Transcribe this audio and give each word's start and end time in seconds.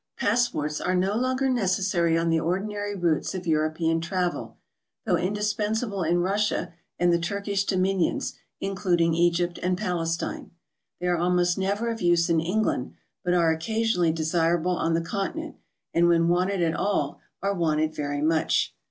Passports 0.17 0.81
are 0.81 0.95
no 0.95 1.15
longer 1.15 1.47
necessary 1.47 2.17
on 2.17 2.31
the 2.31 2.39
ordinary 2.39 2.95
routes 2.95 3.35
of 3.35 3.45
European 3.45 4.01
travel, 4.01 4.57
though 5.05 5.15
indispensable 5.15 6.01
in 6.01 6.21
Russia 6.21 6.73
and 6.97 7.13
the 7.13 7.19
Turkish 7.19 7.65
dominions, 7.65 8.33
including 8.59 9.13
Egypt 9.13 9.59
and 9.61 9.77
Palestine. 9.77 10.49
They 10.99 11.05
are 11.05 11.17
almost 11.19 11.55
never 11.55 11.89
of 11.89 12.01
use 12.01 12.31
in 12.31 12.39
England, 12.39 12.95
but 13.23 13.35
are 13.35 13.51
occasionally 13.51 14.11
de 14.11 14.23
sirable 14.23 14.75
on 14.75 14.95
the 14.95 15.01
Continent, 15.01 15.57
and 15.93 16.07
when 16.07 16.29
wanted 16.29 16.63
at 16.63 16.73
all, 16.73 17.19
are 17.43 17.53
wanted 17.53 17.93
very 17.93 18.23
much. 18.23 18.73